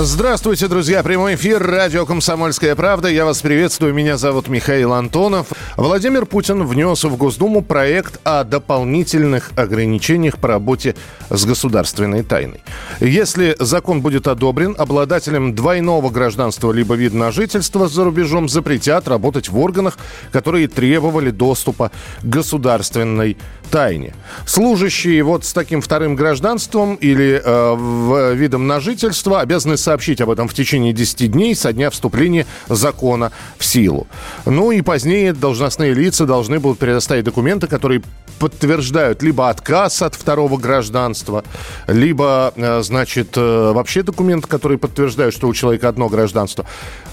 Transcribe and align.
Здравствуйте, 0.00 0.68
друзья. 0.68 1.02
Прямой 1.02 1.34
эфир. 1.34 1.60
Радио 1.60 2.06
«Комсомольская 2.06 2.76
правда». 2.76 3.08
Я 3.08 3.24
вас 3.24 3.40
приветствую. 3.42 3.92
Меня 3.92 4.16
зовут 4.16 4.46
Михаил 4.46 4.92
Антонов. 4.92 5.48
Владимир 5.76 6.24
Путин 6.24 6.64
внес 6.64 7.02
в 7.02 7.16
Госдуму 7.16 7.62
проект 7.62 8.20
о 8.22 8.44
дополнительных 8.44 9.50
ограничениях 9.56 10.38
по 10.38 10.46
работе 10.46 10.94
с 11.30 11.44
государственной 11.44 12.22
тайной. 12.22 12.60
Если 13.00 13.56
закон 13.58 14.00
будет 14.00 14.28
одобрен, 14.28 14.76
обладателям 14.78 15.56
двойного 15.56 16.10
гражданства 16.10 16.70
либо 16.70 16.94
вида 16.94 17.16
на 17.16 17.32
жительство 17.32 17.88
за 17.88 18.04
рубежом 18.04 18.48
запретят 18.48 19.08
работать 19.08 19.48
в 19.48 19.58
органах, 19.58 19.98
которые 20.30 20.68
требовали 20.68 21.30
доступа 21.30 21.90
к 22.22 22.24
государственной 22.24 23.36
тайне. 23.68 24.14
Служащие 24.46 25.22
вот 25.22 25.44
с 25.44 25.52
таким 25.52 25.80
вторым 25.80 26.14
гражданством 26.14 26.94
или 26.94 27.40
э, 27.44 27.74
в, 27.74 28.32
видом 28.34 28.66
на 28.66 28.80
жительство 28.80 29.40
обязаны 29.40 29.76
сообщить 29.88 30.20
об 30.20 30.28
этом 30.28 30.48
в 30.48 30.52
течение 30.52 30.92
10 30.92 31.32
дней 31.32 31.54
со 31.54 31.72
дня 31.72 31.88
вступления 31.88 32.44
закона 32.68 33.32
в 33.56 33.64
силу. 33.64 34.06
Ну 34.44 34.70
и 34.70 34.82
позднее 34.82 35.32
должностные 35.32 35.94
лица 35.94 36.26
должны 36.26 36.60
будут 36.60 36.78
предоставить 36.78 37.24
документы, 37.24 37.68
которые 37.68 38.02
подтверждают 38.38 39.22
либо 39.22 39.48
отказ 39.48 40.02
от 40.02 40.14
второго 40.14 40.58
гражданства, 40.58 41.42
либо, 41.86 42.52
э, 42.54 42.82
значит, 42.82 43.38
э, 43.38 43.72
вообще 43.72 44.02
документы, 44.02 44.46
которые 44.46 44.76
подтверждают, 44.76 45.34
что 45.34 45.48
у 45.48 45.54
человека 45.54 45.88
одно 45.88 46.10
гражданство. 46.10 46.66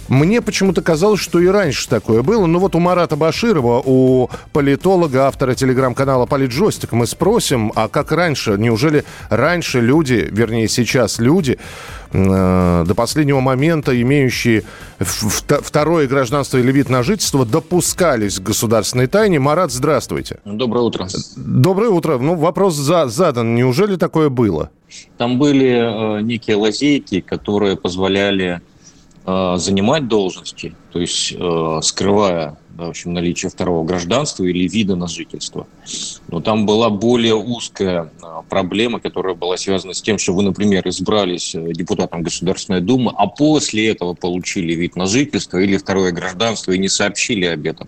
Мне 0.07 0.41
почему-то 0.41 0.81
казалось, 0.81 1.19
что 1.19 1.39
и 1.39 1.47
раньше 1.47 1.89
такое 1.89 2.21
было. 2.21 2.45
Ну 2.45 2.59
вот 2.59 2.75
у 2.75 2.79
Марата 2.79 3.15
Баширова, 3.15 3.81
у 3.83 4.29
политолога, 4.53 5.27
автора 5.27 5.55
телеграм-канала 5.55 6.25
«Политжостик» 6.27 6.91
мы 6.91 7.07
спросим, 7.07 7.71
а 7.75 7.87
как 7.87 8.11
раньше? 8.11 8.55
Неужели 8.57 9.03
раньше 9.29 9.81
люди, 9.81 10.27
вернее 10.31 10.67
сейчас 10.67 11.17
люди, 11.17 11.57
э, 12.11 12.83
до 12.85 12.95
последнего 12.95 13.39
момента 13.39 13.99
имеющие 13.99 14.63
второе 14.99 16.07
гражданство 16.07 16.57
или 16.59 16.71
вид 16.71 16.89
на 16.89 17.01
жительство 17.01 17.43
допускались 17.43 18.39
к 18.39 18.43
государственной 18.43 19.07
тайне? 19.07 19.39
Марат, 19.39 19.71
здравствуйте. 19.71 20.39
Доброе 20.45 20.81
утро. 20.81 21.07
Доброе 21.35 21.89
утро. 21.89 22.19
Ну, 22.19 22.35
вопрос 22.35 22.75
за, 22.75 23.07
задан. 23.07 23.55
Неужели 23.55 23.95
такое 23.95 24.29
было? 24.29 24.69
Там 25.17 25.39
были 25.39 26.19
э, 26.19 26.21
некие 26.21 26.57
лазейки, 26.57 27.21
которые 27.21 27.75
позволяли 27.75 28.61
занимать 29.25 30.07
должности, 30.07 30.75
то 30.91 30.99
есть 30.99 31.33
э, 31.37 31.79
скрывая 31.81 32.57
в 32.75 32.89
общем, 32.89 33.13
наличие 33.13 33.49
второго 33.49 33.85
гражданства 33.85 34.43
или 34.43 34.67
вида 34.67 34.95
на 34.95 35.07
жительство. 35.07 35.65
Но 36.27 36.41
там 36.41 36.65
была 36.65 36.89
более 36.89 37.35
узкая 37.35 38.11
э, 38.21 38.25
проблема, 38.49 38.99
которая 38.99 39.33
была 39.33 39.55
связана 39.55 39.93
с 39.93 40.01
тем, 40.01 40.17
что 40.17 40.33
вы, 40.33 40.43
например, 40.43 40.85
избрались 40.87 41.55
депутатом 41.55 42.21
Государственной 42.21 42.81
Думы, 42.81 43.13
а 43.15 43.27
после 43.27 43.89
этого 43.89 44.13
получили 44.13 44.73
вид 44.73 44.97
на 44.97 45.05
жительство 45.05 45.57
или 45.57 45.77
второе 45.77 46.11
гражданство 46.11 46.73
и 46.73 46.77
не 46.77 46.89
сообщили 46.89 47.45
об 47.45 47.65
этом. 47.65 47.87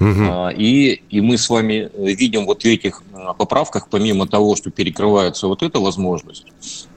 Угу. 0.00 0.50
И, 0.56 1.02
и 1.10 1.20
мы 1.20 1.36
с 1.36 1.50
вами 1.50 1.90
видим 1.96 2.46
вот 2.46 2.62
в 2.62 2.64
этих 2.64 3.02
поправках, 3.36 3.88
помимо 3.90 4.26
того, 4.26 4.56
что 4.56 4.70
перекрывается 4.70 5.46
вот 5.46 5.62
эта 5.62 5.78
возможность, 5.78 6.46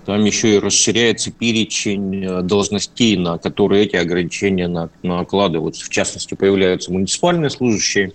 там 0.06 0.24
еще 0.24 0.56
и 0.56 0.60
расширяется 0.60 1.32
перечень 1.32 2.26
э, 2.26 2.42
должностей, 2.42 3.18
на 3.18 3.38
которые 3.38 3.86
эти 3.86 3.96
ограничения 3.96 4.90
накладываются. 5.02 5.86
В 5.86 5.90
частности, 5.90 6.34
появляются 6.34 6.92
муниципальные 6.92 7.50
служащие, 7.50 8.14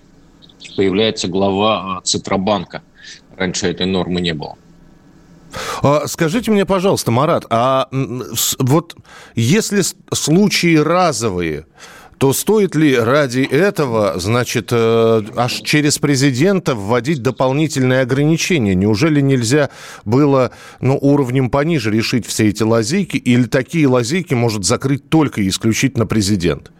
появляется 0.77 1.29
глава 1.29 1.99
э, 1.99 2.07
Центробанка. 2.07 2.83
Раньше 3.37 3.69
этой 3.69 3.87
нормы 3.87 4.21
не 4.21 4.35
было. 4.35 4.57
А, 5.83 6.07
скажите 6.07 6.51
мне, 6.51 6.67
пожалуйста, 6.67 7.11
Марат, 7.11 7.47
а 7.51 7.89
вот 8.59 8.97
если 9.35 9.83
случаи 10.13 10.77
разовые, 10.77 11.67
то 12.19 12.33
стоит 12.33 12.75
ли 12.75 12.97
ради 12.97 13.41
этого, 13.41 14.19
значит, 14.19 14.69
э, 14.73 15.23
аж 15.37 15.61
через 15.63 15.99
президента 15.99 16.75
вводить 16.75 17.23
дополнительные 17.23 18.01
ограничения? 18.01 18.75
Неужели 18.75 19.21
нельзя 19.21 19.71
было, 20.05 20.51
ну, 20.81 20.99
уровнем 21.01 21.49
пониже 21.49 21.91
решить 21.93 22.27
все 22.27 22.49
эти 22.49 22.65
лазейки? 22.65 23.17
Или 23.17 23.45
такие 23.45 23.87
лазейки 23.87 24.35
может 24.35 24.65
закрыть 24.65 25.09
только 25.09 25.41
и 25.41 25.49
исключительно 25.49 26.07
президент? 26.07 26.73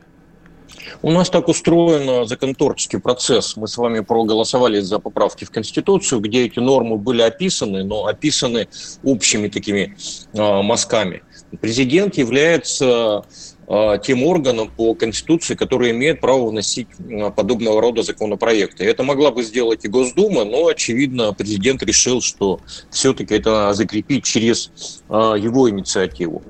У 1.03 1.13
нас 1.13 1.31
так 1.31 1.49
устроен 1.49 2.27
законотворческий 2.27 2.99
процесс. 2.99 3.57
Мы 3.57 3.69
с 3.69 3.77
вами 3.77 4.01
проголосовали 4.01 4.81
за 4.81 4.99
поправки 4.99 5.45
в 5.45 5.51
Конституцию, 5.51 6.21
где 6.21 6.47
эти 6.47 6.59
нормы 6.59 6.97
были 6.97 7.23
описаны, 7.23 7.85
но 7.85 8.07
описаны 8.07 8.69
общими 9.05 9.49
такими 9.49 9.97
э, 10.33 10.63
мазками. 10.63 11.23
Президент 11.61 12.17
является 12.17 13.25
тем 14.03 14.23
органом 14.23 14.71
по 14.75 14.95
Конституции, 14.95 15.55
который 15.55 15.91
имеет 15.91 16.21
право 16.21 16.49
вносить 16.49 16.89
а, 16.99 17.31
подобного 17.31 17.83
рода 17.83 18.03
законопроекты. 18.03 18.85
Это 18.85 19.03
могла 19.03 19.31
бы 19.31 19.43
сделать 19.43 19.85
и 19.85 19.89
Госдума, 19.89 20.45
но, 20.45 20.69
очевидно, 20.69 21.35
президент 21.35 21.83
решил, 21.83 22.23
что 22.23 22.61
все-таки 22.91 23.35
это 23.35 23.75
закрепить 23.75 24.25
через 24.25 25.03
а, 25.09 25.35
его 25.35 25.69
инициативу. 25.69 26.43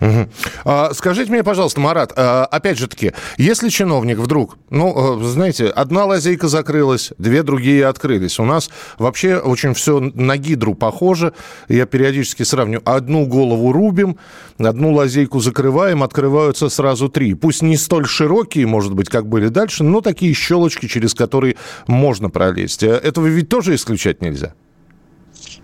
Угу. 0.00 0.28
А, 0.64 0.90
скажите 0.94 1.30
мне, 1.30 1.42
пожалуйста, 1.42 1.80
Марат, 1.80 2.12
а, 2.16 2.44
опять 2.44 2.78
же 2.78 2.86
таки, 2.86 3.12
если 3.36 3.68
чиновник 3.68 4.18
вдруг, 4.18 4.56
ну, 4.70 5.20
знаете, 5.22 5.66
одна 5.66 6.04
лазейка 6.04 6.48
закрылась, 6.48 7.12
две 7.18 7.42
другие 7.42 7.86
открылись. 7.86 8.38
У 8.38 8.44
нас 8.44 8.70
вообще 8.98 9.38
очень 9.38 9.74
все 9.74 9.98
на 10.00 10.36
гидру 10.36 10.74
похоже. 10.74 11.32
Я 11.68 11.86
периодически 11.86 12.44
сравню. 12.44 12.80
Одну 12.84 13.26
голову 13.26 13.72
рубим, 13.72 14.18
одну 14.58 14.92
лазейку 14.92 15.40
закрываем, 15.40 16.02
открываются 16.02 16.68
сразу 16.68 17.08
три. 17.08 17.34
Пусть 17.34 17.62
не 17.62 17.76
столь 17.76 18.06
широкие, 18.06 18.66
может 18.66 18.94
быть, 18.94 19.08
как 19.08 19.26
были 19.26 19.48
дальше, 19.48 19.84
но 19.84 20.00
такие 20.00 20.34
щелочки, 20.34 20.86
через 20.86 21.14
которые 21.14 21.56
можно 21.86 22.30
пролезть. 22.30 22.82
Э, 22.82 22.92
этого 22.92 23.26
ведь 23.26 23.48
тоже 23.48 23.74
исключать 23.74 24.22
нельзя. 24.22 24.54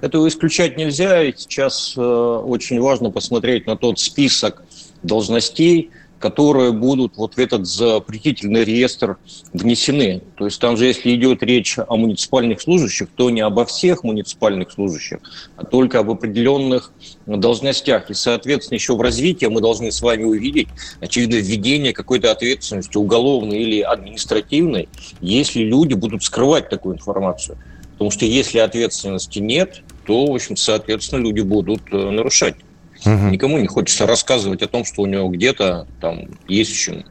Этого 0.04 0.28
исключать 0.28 0.76
нельзя, 0.76 1.22
и 1.22 1.32
сейчас 1.34 1.94
э, 1.96 2.00
очень 2.02 2.78
важно 2.78 3.10
посмотреть 3.10 3.66
на 3.66 3.74
тот 3.74 3.98
список 3.98 4.62
должностей, 5.02 5.92
которые 6.18 6.72
будут 6.72 7.16
вот 7.16 7.36
в 7.36 7.38
этот 7.38 7.66
запретительный 7.66 8.64
реестр 8.64 9.16
внесены. 9.54 10.20
То 10.36 10.44
есть 10.44 10.60
там 10.60 10.76
же, 10.76 10.84
если 10.84 11.14
идет 11.14 11.42
речь 11.42 11.78
о 11.78 11.96
муниципальных 11.96 12.60
служащих, 12.60 13.08
то 13.16 13.30
не 13.30 13.40
обо 13.40 13.64
всех 13.64 14.04
муниципальных 14.04 14.72
служащих, 14.72 15.20
а 15.56 15.64
только 15.64 16.00
об 16.00 16.10
определенных 16.10 16.92
должностях. 17.24 18.10
И, 18.10 18.14
соответственно, 18.14 18.76
еще 18.76 18.96
в 18.96 19.00
развитии 19.00 19.46
мы 19.46 19.62
должны 19.62 19.90
с 19.90 20.02
вами 20.02 20.24
увидеть, 20.24 20.68
очевидно, 21.00 21.36
введение 21.36 21.94
какой-то 21.94 22.30
ответственности 22.30 22.98
уголовной 22.98 23.58
или 23.58 23.80
административной, 23.80 24.90
если 25.22 25.60
люди 25.60 25.94
будут 25.94 26.24
скрывать 26.24 26.68
такую 26.68 26.96
информацию. 26.96 27.56
Потому 27.92 28.10
что 28.10 28.26
если 28.26 28.58
ответственности 28.58 29.38
нет, 29.38 29.82
то, 30.04 30.26
в 30.26 30.34
общем, 30.34 30.56
соответственно, 30.56 31.20
люди 31.20 31.40
будут 31.40 31.82
э, 31.92 31.96
нарушать. 31.96 32.56
Угу. 33.04 33.28
Никому 33.28 33.58
не 33.58 33.66
хочется 33.66 34.06
рассказывать 34.06 34.62
о 34.62 34.68
том, 34.68 34.84
что 34.84 35.02
у 35.02 35.06
него 35.06 35.28
где-то 35.28 35.86
там 36.00 36.28
есть 36.48 36.70
еще 36.70 37.04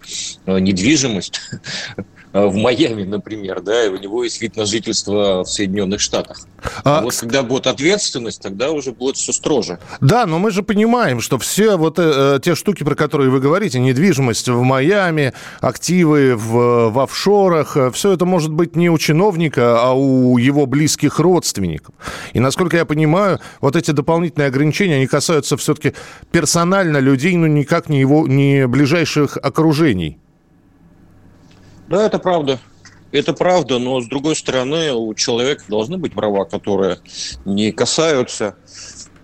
э, 0.46 0.59
недвижимость, 0.59 1.40
в 2.34 2.56
Майами, 2.56 3.04
например, 3.04 3.62
да, 3.62 3.86
и 3.86 3.90
у 3.90 3.98
него 3.98 4.24
есть 4.24 4.42
вид 4.42 4.57
на 4.57 4.66
жительство 4.66 5.44
в 5.44 5.46
Соединенных 5.46 6.02
Штатах. 6.02 6.42
А... 6.84 7.02
Вот 7.02 7.16
когда 7.16 7.44
будет 7.44 7.68
ответственность, 7.68 8.42
тогда 8.42 8.72
уже 8.72 8.92
будет 8.92 9.18
все 9.18 9.31
строже. 9.31 9.80
Да, 10.02 10.25
но 10.25 10.40
мы 10.40 10.52
же 10.52 10.63
понимаем, 10.63 11.22
что 11.22 11.38
все 11.38 11.78
вот 11.78 12.00
э, 12.00 12.40
те 12.44 12.56
штуки, 12.56 12.84
про 12.84 12.96
которые 12.96 13.30
вы 13.30 13.40
говорите, 13.40 13.80
недвижимость 13.80 14.50
в 14.50 14.62
Майами, 14.62 15.34
активы 15.62 16.36
в, 16.36 16.90
в 16.90 17.00
офшорах, 17.00 17.78
э, 17.78 17.92
все 17.92 18.13
это 18.13 18.25
может 18.25 18.52
быть 18.52 18.75
не 18.75 18.90
у 18.90 18.98
чиновника, 18.98 19.81
а 19.81 19.94
у 19.94 20.38
его 20.38 20.66
близких 20.66 21.19
родственников. 21.19 21.94
И 22.34 22.40
насколько 22.40 22.78
я 22.78 22.86
понимаю, 22.86 23.40
вот 23.62 23.75
эти 23.75 23.92
дополнительные 23.92 24.48
ограничения, 24.48 24.96
они 24.96 25.07
касаются 25.07 25.57
все-таки 25.57 25.94
персонально 26.31 26.98
людей, 26.98 27.36
но 27.36 27.48
никак 27.48 27.90
не 27.90 28.00
его, 28.00 28.28
не 28.28 28.68
ближайших 28.68 29.38
окружений. 29.38 30.18
Да, 31.94 32.07
это 32.07 32.18
правда. 32.18 32.60
Это 33.12 33.34
правда, 33.34 33.78
но 33.78 34.01
с 34.01 34.07
другой 34.07 34.36
стороны, 34.36 34.94
у 34.94 35.13
человека 35.13 35.66
должны 35.68 36.00
быть 36.00 36.13
права, 36.13 36.44
которые 36.45 36.98
не 37.45 37.72
касаются 37.72 38.56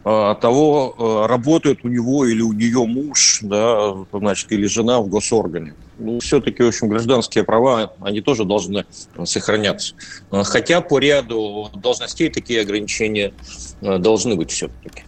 э, 0.06 0.36
того, 0.40 1.26
работает 1.28 1.80
у 1.82 1.88
него 1.88 2.26
или 2.26 2.44
у 2.44 2.54
нее 2.54 2.86
муж, 2.86 3.40
да, 3.42 3.96
значит, 4.14 4.52
или 4.52 4.68
жена 4.68 5.02
в 5.02 5.08
госоргане. 5.08 5.74
Ну, 5.98 6.20
все-таки, 6.20 6.62
в 6.62 6.68
общем, 6.68 6.90
гражданские 6.90 7.44
права, 7.44 7.92
они 8.02 8.22
тоже 8.22 8.46
должны 8.46 8.86
сохраняться. 9.24 9.96
Хотя 10.30 10.82
по 10.82 11.00
ряду 11.00 11.72
должностей 11.74 12.30
такие 12.30 12.62
ограничения 12.62 13.34
должны 13.82 14.36
быть 14.36 14.52
все-таки. 14.52 15.06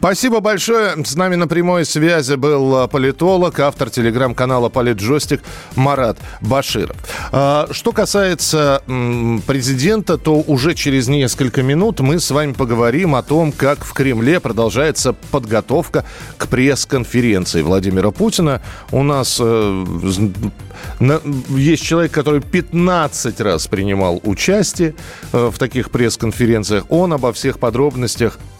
Спасибо 0.00 0.40
большое. 0.40 1.04
С 1.04 1.14
нами 1.14 1.34
на 1.34 1.46
прямой 1.46 1.84
связи 1.84 2.32
был 2.32 2.88
политолог, 2.88 3.60
автор 3.60 3.90
телеграм-канала 3.90 4.70
«Политджойстик» 4.70 5.42
Марат 5.76 6.16
Баширов. 6.40 6.96
А, 7.32 7.68
что 7.70 7.92
касается 7.92 8.82
президента, 9.46 10.16
то 10.16 10.36
уже 10.40 10.74
через 10.74 11.08
несколько 11.08 11.62
минут 11.62 12.00
мы 12.00 12.18
с 12.18 12.30
вами 12.30 12.54
поговорим 12.54 13.14
о 13.14 13.22
том, 13.22 13.52
как 13.52 13.84
в 13.84 13.92
Кремле 13.92 14.40
продолжается 14.40 15.12
подготовка 15.12 16.06
к 16.38 16.48
пресс-конференции 16.48 17.60
Владимира 17.60 18.10
Путина. 18.10 18.62
У 18.92 19.02
нас 19.02 19.36
э, 19.38 19.84
есть 21.50 21.84
человек, 21.84 22.12
который 22.12 22.40
15 22.40 23.38
раз 23.42 23.66
принимал 23.66 24.18
участие 24.24 24.94
э, 25.34 25.50
в 25.52 25.58
таких 25.58 25.90
пресс-конференциях. 25.90 26.84
Он 26.88 27.12
обо 27.12 27.34
всех 27.34 27.58
подробностях 27.58 28.38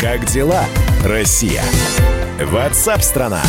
Как 0.00 0.26
дела, 0.26 0.66
Россия? 1.06 1.62
Ватсап-страна! 2.38 3.40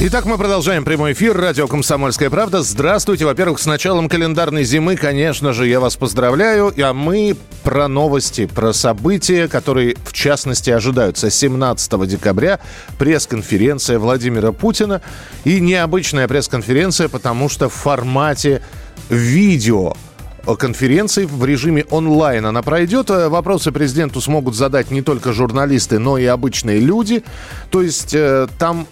Итак, 0.00 0.26
мы 0.26 0.36
продолжаем 0.36 0.84
прямой 0.84 1.14
эфир. 1.14 1.34
Радио 1.38 1.66
«Комсомольская 1.66 2.28
правда». 2.28 2.62
Здравствуйте. 2.62 3.24
Во-первых, 3.24 3.58
с 3.58 3.64
началом 3.64 4.10
календарной 4.10 4.64
зимы, 4.64 4.96
конечно 4.96 5.54
же, 5.54 5.66
я 5.66 5.80
вас 5.80 5.96
поздравляю. 5.96 6.74
А 6.76 6.92
мы 6.92 7.34
про 7.62 7.88
новости, 7.88 8.44
про 8.44 8.74
события, 8.74 9.48
которые, 9.48 9.96
в 10.04 10.12
частности, 10.12 10.68
ожидаются 10.68 11.30
17 11.30 12.06
декабря. 12.08 12.60
Пресс-конференция 12.98 13.98
Владимира 13.98 14.52
Путина. 14.52 15.00
И 15.44 15.60
необычная 15.60 16.28
пресс-конференция, 16.28 17.08
потому 17.08 17.48
что 17.48 17.70
в 17.70 17.72
формате 17.72 18.60
видео– 19.08 19.96
конференции 20.44 21.24
в 21.24 21.44
режиме 21.44 21.84
онлайн 21.90 22.46
она 22.46 22.62
пройдет. 22.62 23.10
Э, 23.10 23.28
вопросы 23.28 23.72
президенту 23.72 24.20
смогут 24.20 24.54
задать 24.54 24.90
не 24.90 25.02
только 25.02 25.32
журналисты, 25.32 25.98
но 25.98 26.18
и 26.18 26.24
обычные 26.24 26.78
люди. 26.78 27.24
То 27.70 27.82
есть 27.82 28.14
э, 28.14 28.46
там 28.58 28.86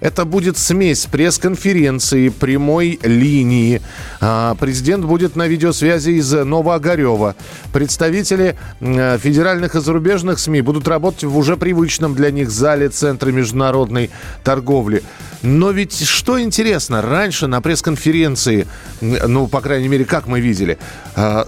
это 0.00 0.24
будет 0.24 0.58
смесь 0.58 1.06
пресс-конференции, 1.06 2.28
прямой 2.28 2.98
линии. 3.02 3.80
Э, 4.20 4.54
президент 4.58 5.04
будет 5.04 5.36
на 5.36 5.46
видеосвязи 5.46 6.10
из 6.10 6.32
Новоогарева. 6.32 7.36
Представители 7.72 8.56
э, 8.80 9.18
федеральных 9.18 9.74
и 9.76 9.80
зарубежных 9.80 10.38
СМИ 10.38 10.60
будут 10.60 10.88
работать 10.88 11.24
в 11.24 11.36
уже 11.36 11.56
привычном 11.56 12.14
для 12.14 12.30
них 12.30 12.50
зале 12.50 12.88
Центра 12.88 13.30
международной 13.30 14.10
торговли. 14.44 15.02
Но 15.42 15.70
ведь 15.70 16.04
что 16.06 16.40
интересно, 16.40 17.02
раньше 17.02 17.46
на 17.46 17.60
пресс-конференции, 17.60 18.66
ну, 19.00 19.46
по 19.46 19.60
крайней 19.60 19.88
мере, 19.88 20.04
как 20.04 20.26
мы 20.26 20.40
видели, 20.40 20.76
э, 20.76 20.78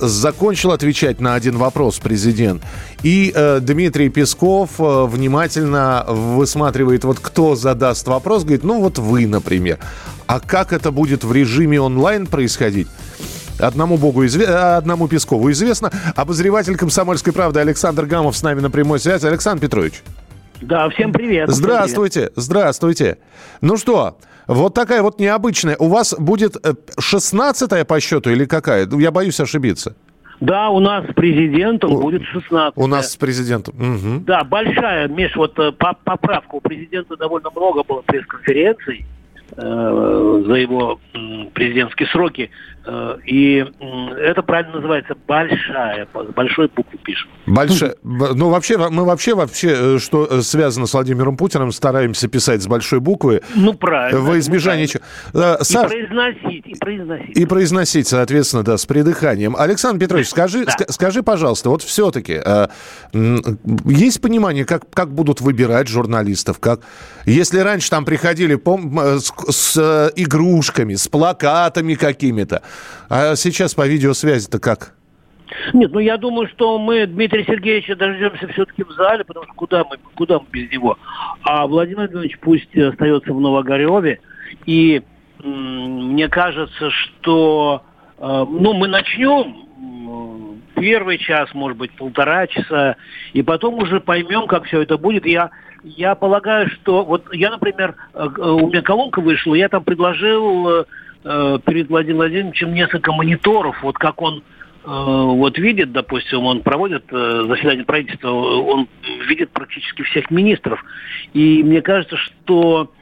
закончил 0.00 0.73
отвечать 0.73 1.21
на 1.21 1.35
один 1.35 1.59
вопрос 1.59 1.99
президент. 1.99 2.62
И 3.03 3.33
э, 3.35 3.61
Дмитрий 3.61 4.09
Песков 4.09 4.71
э, 4.79 5.06
внимательно 5.06 6.05
высматривает, 6.09 7.05
вот 7.05 7.21
кто 7.21 7.55
задаст 7.55 8.06
вопрос, 8.09 8.43
говорит, 8.43 8.65
ну 8.65 8.81
вот 8.81 8.99
вы, 8.99 9.27
например. 9.27 9.79
А 10.27 10.41
как 10.41 10.73
это 10.73 10.91
будет 10.91 11.25
в 11.25 11.33
режиме 11.33 11.81
онлайн 11.81 12.27
происходить? 12.27 12.89
Одному 13.59 13.97
Богу 13.99 14.25
известно, 14.27 14.77
одному 14.77 15.09
Пескову 15.09 15.50
известно. 15.50 15.91
Обозреватель 16.15 16.77
«Комсомольской 16.77 17.33
правды» 17.33 17.61
Александр 17.61 18.06
Гамов 18.06 18.37
с 18.37 18.43
нами 18.43 18.61
на 18.61 18.71
прямой 18.71 19.00
связи. 19.00 19.27
Александр 19.27 19.62
Петрович. 19.62 20.03
Да, 20.60 20.88
всем 20.90 21.12
привет. 21.12 21.49
Здравствуйте, 21.50 22.20
всем 22.20 22.32
привет. 22.34 22.44
здравствуйте. 22.44 23.19
Ну 23.60 23.76
что, 23.76 24.19
вот 24.46 24.75
такая 24.75 25.02
вот 25.02 25.20
необычная. 25.20 25.76
У 25.78 25.88
вас 25.88 26.14
будет 26.19 26.56
16-я 26.56 27.78
э, 27.81 27.84
по 27.84 28.00
счету 28.00 28.31
или 28.31 28.44
какая? 28.44 28.88
Я 28.88 29.10
боюсь 29.10 29.38
ошибиться. 29.40 29.94
Да, 30.40 30.70
у 30.70 30.78
нас 30.78 31.05
с 31.05 31.14
президентом 31.14 31.93
у, 31.93 32.00
будет 32.00 32.22
16 32.25 32.76
У 32.76 32.87
нас 32.87 33.12
с 33.12 33.16
президентом. 33.16 33.75
Угу. 33.75 34.25
Да, 34.25 34.44
большая, 34.44 35.08
Миш, 35.08 35.34
вот 35.37 35.58
э, 35.58 35.72
поправка. 35.72 36.55
У 36.55 36.61
президента 36.61 37.16
довольно 37.16 37.50
много 37.50 37.82
было 37.82 38.02
пресс-конференций 38.02 39.04
э, 39.56 40.43
за 40.46 40.54
его 40.54 41.00
э, 41.12 41.19
президентские 41.52 42.08
сроки. 42.08 42.50
Э, 42.90 43.19
и 43.26 43.67
это 44.19 44.43
правильно 44.43 44.76
называется 44.76 45.14
большая, 45.26 46.08
большой 46.35 46.69
буквы 46.75 46.99
пишем. 47.05 47.29
Большая. 47.46 47.96
Ну, 48.02 48.49
вообще, 48.49 48.79
мы 48.79 49.05
вообще, 49.05 49.35
вообще, 49.35 49.96
э, 49.96 49.99
что 49.99 50.26
э, 50.31 50.40
связано 50.40 50.87
с 50.87 50.94
Владимиром 50.94 51.37
Путиным, 51.37 51.70
стараемся 51.70 52.29
писать 52.29 52.62
с 52.62 52.67
большой 52.67 53.00
буквы. 53.00 53.43
Ну, 53.55 53.75
правильно. 53.75 54.20
Во 54.20 54.38
избежание... 54.38 54.88
Ну, 54.94 55.00
правильно. 55.32 55.64
Саш... 55.64 55.93
И 55.93 55.96
произносить, 55.96 56.67
и 56.67 56.75
произносить. 56.76 57.37
И 57.37 57.46
произносить, 57.46 58.08
соответственно, 58.08 58.62
да, 58.62 58.79
с 58.79 58.87
придыханием. 58.87 59.55
Александр 59.55 60.00
Петрович, 60.00 60.29
скажи, 60.29 60.64
да. 60.64 60.73
скажи, 60.88 61.23
пожалуйста, 61.23 61.69
вот 61.69 61.82
все-таки 61.82 62.40
есть 63.85 64.23
понимание, 64.23 64.64
как, 64.64 64.88
как 64.90 65.12
будут 65.12 65.43
выбирать 65.43 65.88
журналистов? 65.88 66.58
Как... 66.58 66.81
Если 67.26 67.58
раньше 67.58 67.90
там 67.90 68.06
приходили 68.06 68.55
пом... 68.55 68.99
с, 68.99 69.32
с 69.50 70.12
игрушками, 70.17 70.94
с 70.94 71.06
плакатами 71.08 71.94
какими-то, 71.94 72.62
а 73.08 73.36
сейчас 73.36 73.75
по 73.75 73.86
видеосвязи-то 73.86 74.58
как? 74.58 74.94
Нет, 75.72 75.92
ну 75.92 75.98
я 75.98 76.16
думаю, 76.16 76.48
что 76.48 76.78
мы 76.78 77.06
Дмитрия 77.06 77.44
Сергеевича 77.44 77.96
дождемся 77.96 78.48
все-таки 78.48 78.84
в 78.84 78.90
зале, 78.92 79.25
потому 79.25 79.46
что 79.46 79.54
куда 79.54 79.84
мы, 79.84 79.96
куда 80.14 80.38
мы 80.38 80.46
без 80.50 80.70
него? 80.70 80.98
А 81.42 81.66
Владимир 81.66 82.00
Владимирович 82.00 82.38
пусть 82.40 82.76
остается 82.76 83.32
в 83.32 83.40
Новогореве. 83.40 84.20
И 84.66 85.02
мне 85.42 86.28
кажется, 86.28 86.90
что 86.90 87.82
э, 88.19 88.46
ну, 88.48 88.75
мы 88.75 88.88
начнем 88.88 89.69
первый 90.75 91.19
час, 91.19 91.48
может 91.54 91.78
быть, 91.78 91.92
полтора 91.92 92.47
часа, 92.47 92.97
и 93.32 93.42
потом 93.42 93.75
уже 93.75 94.00
поймем, 94.00 94.47
как 94.47 94.64
все 94.64 94.82
это 94.82 94.97
будет. 94.97 95.26
Я, 95.26 95.50
я 95.82 96.14
полагаю, 96.14 96.68
что 96.70 97.04
вот 97.04 97.32
я, 97.32 97.50
например, 97.50 97.94
э, 98.14 98.26
у 98.37 98.68
меня 98.68 98.82
колонка 98.82 99.20
вышла, 99.20 99.54
я 99.54 99.68
там 99.68 99.85
предложил 99.85 100.87
э, 101.25 101.58
перед 101.64 101.88
Владимиром 101.88 102.18
Владимировичем 102.18 102.75
несколько 102.75 103.12
мониторов, 103.12 103.82
вот 103.82 103.98
как 103.98 104.20
он 104.22 104.38
э, 104.38 104.40
вот 104.84 105.58
видит, 105.58 105.92
допустим, 105.92 106.44
он 106.44 106.62
проводит 106.62 107.04
э, 107.10 107.44
заседание 107.48 107.84
правительства, 107.84 108.30
он 108.30 108.88
видит 109.26 109.50
практически 109.50 110.02
всех 110.02 110.30
министров. 110.30 110.84
И 111.32 111.62
мне 111.62 111.82
кажется, 111.82 112.16
что 112.16 112.92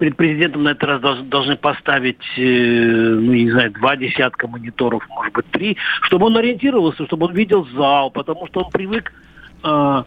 перед 0.00 0.16
президентом 0.16 0.62
на 0.62 0.70
этот 0.70 0.84
раз 0.84 1.18
должны 1.24 1.54
поставить, 1.54 2.22
ну, 2.36 3.32
не 3.32 3.50
знаю, 3.50 3.70
два 3.72 3.96
десятка 3.96 4.48
мониторов, 4.48 5.06
может 5.10 5.34
быть, 5.34 5.44
три, 5.50 5.76
чтобы 6.02 6.26
он 6.26 6.36
ориентировался, 6.38 7.04
чтобы 7.04 7.26
он 7.26 7.34
видел 7.34 7.68
зал, 7.76 8.10
потому 8.10 8.46
что 8.46 8.62
он 8.62 8.70
привык 8.70 9.12
он 9.62 10.06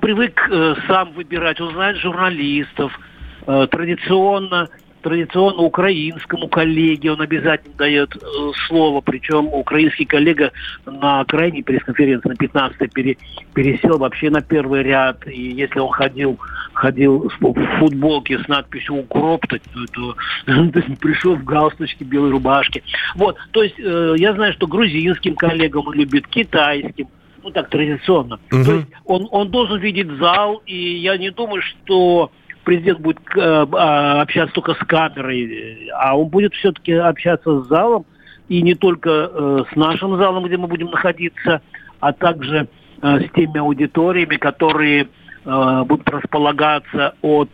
привык 0.00 0.48
сам 0.86 1.12
выбирать, 1.14 1.60
он 1.60 1.72
знает 1.72 1.96
журналистов. 1.96 2.96
Традиционно 3.44 4.68
традиционно 5.06 5.62
украинскому 5.62 6.48
коллеге 6.48 7.12
он 7.12 7.20
обязательно 7.20 7.76
дает 7.76 8.16
э, 8.16 8.18
слово, 8.66 9.00
причем 9.00 9.46
украинский 9.46 10.04
коллега 10.04 10.50
на 10.84 11.24
крайней 11.26 11.62
пресс-конференции, 11.62 12.28
на 12.28 12.32
15-й, 12.32 12.88
пере, 12.88 13.16
пересел 13.54 13.98
вообще 13.98 14.30
на 14.30 14.40
первый 14.40 14.82
ряд, 14.82 15.24
и 15.28 15.52
если 15.52 15.78
он 15.78 15.90
ходил 15.90 16.40
ходил 16.72 17.30
в 17.40 17.54
футболке 17.78 18.40
с 18.40 18.48
надписью 18.48 18.96
«Укроп», 18.96 19.46
то, 19.46 19.58
то, 19.58 19.86
то 19.94 20.16
пришел 21.00 21.36
в 21.36 21.44
галстучке, 21.44 22.04
белой 22.04 22.32
рубашке. 22.32 22.82
Вот, 23.14 23.36
то 23.52 23.62
есть 23.62 23.78
э, 23.78 24.14
я 24.18 24.34
знаю, 24.34 24.54
что 24.54 24.66
грузинским 24.66 25.36
коллегам 25.36 25.86
он 25.86 25.94
любит, 25.94 26.26
китайским, 26.26 27.06
ну 27.44 27.50
так 27.50 27.70
традиционно. 27.70 28.40
Угу. 28.50 28.64
То 28.64 28.72
есть 28.72 28.88
он, 29.04 29.28
он 29.30 29.50
должен 29.50 29.78
видеть 29.78 30.10
зал, 30.18 30.62
и 30.66 30.96
я 30.96 31.16
не 31.16 31.30
думаю, 31.30 31.62
что 31.62 32.32
президент 32.66 33.00
будет 33.00 33.18
э, 33.36 33.66
а, 33.72 34.20
общаться 34.20 34.54
только 34.54 34.74
с 34.74 34.78
камерой, 34.86 35.88
а 35.94 36.18
он 36.18 36.28
будет 36.28 36.52
все-таки 36.54 36.92
общаться 36.92 37.62
с 37.62 37.68
залом, 37.68 38.04
и 38.48 38.60
не 38.60 38.74
только 38.74 39.08
э, 39.10 39.64
с 39.72 39.76
нашим 39.76 40.16
залом, 40.18 40.44
где 40.44 40.56
мы 40.56 40.66
будем 40.66 40.90
находиться, 40.90 41.62
а 42.00 42.12
также 42.12 42.68
э, 43.00 43.20
с 43.20 43.32
теми 43.32 43.58
аудиториями, 43.58 44.36
которые 44.36 45.08
будут 45.44 46.10
располагаться 46.10 47.14
от 47.22 47.48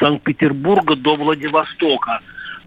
Санкт-Петербурга 0.00 0.96
до 0.96 1.14
Владивостока. 1.14 2.18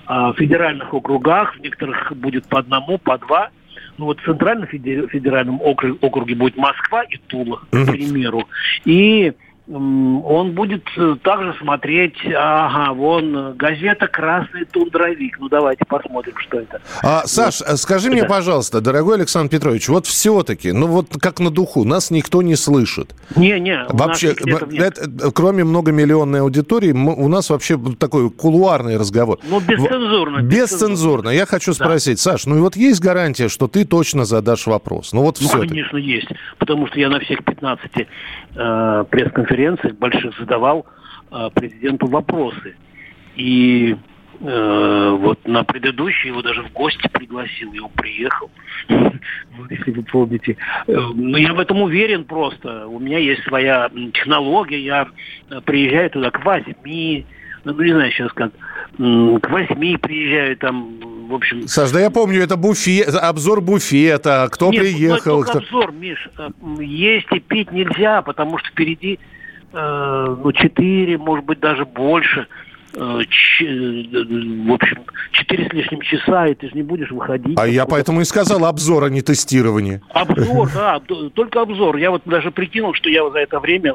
А 0.06 0.32
в 0.32 0.38
федеральных 0.38 0.94
округах, 0.94 1.58
в 1.58 1.60
некоторых 1.60 2.16
будет 2.16 2.48
по 2.48 2.60
одному, 2.60 2.98
по 2.98 3.18
два. 3.18 3.50
Ну 3.98 4.06
вот 4.06 4.22
в 4.22 4.24
центральном 4.24 4.68
федеральном 4.70 5.60
округе, 5.62 5.98
округе 6.00 6.34
будет 6.34 6.56
Москва 6.56 7.04
и 7.04 7.18
Тула, 7.28 7.58
к 7.58 7.92
примеру. 7.92 8.48
И 8.86 9.34
он 9.72 10.54
будет 10.54 10.84
э, 10.98 11.16
также 11.22 11.54
смотреть, 11.60 12.18
ага, 12.26 12.94
вон 12.94 13.36
э, 13.38 13.54
газета 13.54 14.08
«Красный 14.08 14.66
тундровик». 14.66 15.40
Ну, 15.40 15.48
давайте 15.48 15.86
посмотрим, 15.86 16.34
что 16.40 16.62
это. 16.62 16.82
А, 17.04 17.28
Саш, 17.28 17.62
вот. 17.62 17.80
скажи 17.80 18.08
да. 18.08 18.14
мне, 18.16 18.24
пожалуйста, 18.24 18.82
дорогой 18.82 19.18
Александр 19.18 19.52
Петрович, 19.52 19.88
вот 19.88 20.08
все-таки, 20.08 20.72
ну 20.72 20.88
вот 20.88 21.10
как 21.22 21.40
на 21.40 21.52
духу, 21.52 21.84
нас 21.84 22.10
никто 22.10 22.42
не 22.42 22.56
слышит. 22.56 23.14
Не-не, 23.36 23.86
Вообще, 23.90 24.34
это, 24.78 25.32
кроме 25.32 25.64
многомиллионной 25.64 26.42
аудитории, 26.42 26.92
у 26.92 27.28
нас 27.28 27.52
вообще 27.52 27.78
такой 28.00 28.32
кулуарный 28.32 28.98
разговор. 28.98 29.38
Ну, 29.48 29.60
бесцензурно. 29.60 30.42
Бесцензурно. 30.42 31.30
Я 31.30 31.46
хочу 31.46 31.74
спросить, 31.74 32.18
да. 32.18 32.32
Саш, 32.32 32.48
ну 32.48 32.58
и 32.58 32.60
вот 32.60 32.76
есть 32.76 33.02
гарантия, 33.02 33.50
что 33.50 33.68
ты 33.68 33.86
точно 33.86 34.26
задашь 34.26 34.66
вопрос? 34.66 35.14
Ну, 35.14 35.22
вот 35.22 35.38
ну 35.42 35.48
конечно, 35.48 35.98
есть. 35.98 36.30
Потому 36.58 36.88
что 36.88 37.00
я 37.00 37.10
на 37.10 37.20
всех 37.20 37.44
15 37.44 37.92
э, 38.56 39.06
пресс-конференциях 39.12 39.59
конференциях 39.60 39.96
больших 39.98 40.38
задавал 40.38 40.86
э, 41.32 41.50
президенту 41.54 42.08
вопросы. 42.08 42.76
И 43.36 43.96
э, 44.40 45.18
вот 45.20 45.48
на 45.48 45.64
предыдущий 45.64 46.30
его 46.30 46.42
даже 46.42 46.64
в 46.64 46.72
гости 46.72 47.08
пригласил, 47.12 47.72
и 47.74 47.80
он 47.80 47.90
приехал, 47.90 48.50
если 49.70 49.92
вы 49.92 50.04
помните. 50.04 50.58
Э, 50.88 50.94
ну, 51.14 51.38
я 51.38 51.54
в 51.54 51.60
этом 51.60 51.82
уверен 51.82 52.24
просто. 52.24 52.88
У 52.88 53.00
меня 53.00 53.18
есть 53.18 53.44
своя 53.44 53.90
технология, 54.14 54.80
я 54.80 55.08
э, 55.50 55.62
приезжаю 55.62 56.10
туда 56.10 56.32
к 56.32 56.44
восьми, 56.44 57.26
ну, 57.66 57.74
не 57.82 57.92
знаю 57.92 58.12
сейчас 58.12 58.32
как, 58.32 58.52
к 58.54 59.50
восьми 59.50 59.98
приезжаю 59.98 60.56
там, 60.58 61.28
в 61.28 61.34
общем... 61.34 61.68
Саш, 61.68 61.92
да 61.92 62.00
я 62.00 62.10
помню, 62.10 62.42
это 62.42 62.56
буфет, 62.56 63.14
обзор 63.14 63.60
буфета, 63.62 64.48
кто 64.50 64.72
Нет, 64.72 64.82
приехал. 64.82 65.40
Нет, 65.40 65.50
кто... 65.50 65.60
обзор, 65.60 65.92
Миш. 65.92 66.30
Есть 66.80 67.28
и 67.34 67.40
пить 67.40 67.72
нельзя, 67.74 68.22
потому 68.22 68.58
что 68.58 68.70
впереди 68.70 69.20
Э, 69.20 69.39
ну, 69.72 70.52
4, 70.52 71.18
может 71.18 71.46
быть, 71.46 71.60
даже 71.60 71.86
больше. 71.86 72.48
Э, 72.96 73.22
ч, 73.30 73.66
в 73.66 74.74
общем, 74.74 75.04
4 75.32 75.70
с 75.70 75.74
лишним 75.74 76.02
часа, 76.02 76.48
и 76.48 76.56
ты 76.56 76.70
же 76.70 76.76
не 76.76 76.82
будешь 76.82 77.12
выходить. 77.12 77.58
А 77.60 77.68
я 77.68 77.86
поэтому 77.86 78.22
и 78.22 78.24
сказал 78.24 78.66
обзор, 78.66 79.04
а 79.04 79.10
не 79.10 79.22
тестирование. 79.22 80.02
Обзор, 80.10 80.70
да, 80.74 81.00
только 81.34 81.62
обзор. 81.62 81.98
Я 81.98 82.12
вот 82.12 82.24
даже 82.26 82.52
прикинул, 82.52 82.94
что 82.94 83.10
я 83.10 83.30
за 83.30 83.40
это 83.40 83.60
время 83.60 83.94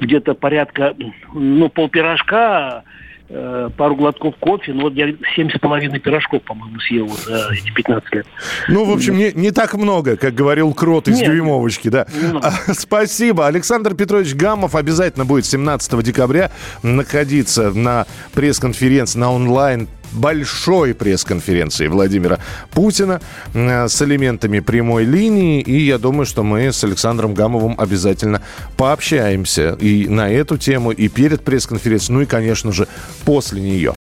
где-то 0.00 0.34
порядка, 0.34 0.94
ну, 1.32 1.68
полпирожка 1.68 2.82
Э, 3.30 3.70
пару 3.74 3.96
глотков 3.96 4.34
кофе. 4.38 4.74
Ну, 4.74 4.82
вот 4.82 4.94
я 4.94 5.14
семь 5.34 5.48
с 5.48 5.58
половиной 5.58 5.98
пирожков, 5.98 6.42
по-моему, 6.42 6.78
съел 6.80 7.08
за 7.08 7.48
эти 7.54 7.72
15 7.72 8.14
лет. 8.14 8.26
Ну, 8.68 8.84
в 8.84 8.92
общем, 8.92 9.16
не, 9.16 9.32
не 9.32 9.50
так 9.50 9.72
много, 9.74 10.18
как 10.18 10.34
говорил 10.34 10.74
Крот 10.74 11.08
из 11.08 11.20
Нет, 11.20 11.28
дюймовочки, 11.30 11.88
да. 11.88 12.06
Спасибо. 12.72 13.46
Александр 13.46 13.94
Петрович 13.94 14.34
Гамов 14.34 14.74
обязательно 14.74 15.24
будет 15.24 15.46
17 15.46 16.02
декабря 16.02 16.50
находиться 16.82 17.72
на 17.72 18.06
пресс-конференции, 18.34 19.18
на 19.18 19.32
онлайн 19.32 19.88
большой 20.14 20.94
пресс-конференции 20.94 21.88
Владимира 21.88 22.38
Путина 22.72 23.20
э, 23.52 23.88
с 23.88 24.00
элементами 24.02 24.60
прямой 24.60 25.04
линии. 25.04 25.60
И 25.60 25.84
я 25.84 25.98
думаю, 25.98 26.26
что 26.26 26.42
мы 26.42 26.72
с 26.72 26.82
Александром 26.84 27.34
Гамовым 27.34 27.74
обязательно 27.78 28.42
пообщаемся 28.76 29.76
и 29.80 30.08
на 30.08 30.30
эту 30.30 30.56
тему, 30.56 30.92
и 30.92 31.08
перед 31.08 31.44
пресс-конференцией, 31.44 32.14
ну 32.14 32.20
и, 32.22 32.26
конечно 32.26 32.72
же, 32.72 32.88
после 33.24 33.60
нее. 33.60 33.94